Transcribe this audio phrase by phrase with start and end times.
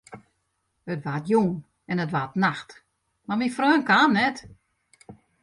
[0.93, 1.51] It waard jûn
[1.91, 2.69] en it waard nacht,
[3.25, 4.37] mar myn freon kaam net.